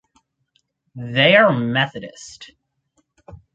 They 0.95 1.35
are 1.35 1.53
Methodist. 1.53 2.53